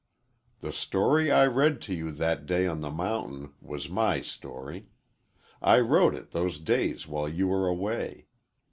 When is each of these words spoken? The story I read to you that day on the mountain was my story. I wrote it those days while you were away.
The 0.61 0.71
story 0.71 1.31
I 1.31 1.45
read 1.45 1.79
to 1.83 1.93
you 1.93 2.09
that 2.13 2.47
day 2.47 2.65
on 2.65 2.79
the 2.81 2.89
mountain 2.89 3.53
was 3.61 3.87
my 3.87 4.21
story. 4.21 4.87
I 5.61 5.79
wrote 5.79 6.15
it 6.15 6.31
those 6.31 6.59
days 6.59 7.07
while 7.07 7.29
you 7.29 7.47
were 7.47 7.67
away. 7.67 8.25